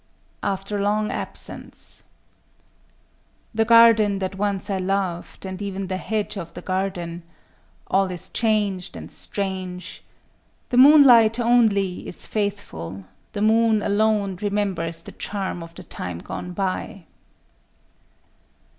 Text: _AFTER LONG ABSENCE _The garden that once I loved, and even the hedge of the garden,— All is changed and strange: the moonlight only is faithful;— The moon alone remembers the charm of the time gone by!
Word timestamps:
_AFTER 0.51 0.81
LONG 0.81 1.11
ABSENCE 1.11 2.05
_The 3.55 3.67
garden 3.67 4.17
that 4.17 4.33
once 4.33 4.67
I 4.71 4.77
loved, 4.77 5.45
and 5.45 5.61
even 5.61 5.85
the 5.85 5.97
hedge 5.97 6.37
of 6.37 6.55
the 6.55 6.63
garden,— 6.63 7.21
All 7.85 8.09
is 8.09 8.31
changed 8.31 8.95
and 8.95 9.11
strange: 9.11 10.03
the 10.69 10.77
moonlight 10.77 11.39
only 11.39 12.07
is 12.07 12.25
faithful;— 12.25 13.03
The 13.33 13.43
moon 13.43 13.83
alone 13.83 14.37
remembers 14.37 15.03
the 15.03 15.11
charm 15.11 15.61
of 15.61 15.75
the 15.75 15.83
time 15.83 16.17
gone 16.17 16.53
by! 16.53 17.05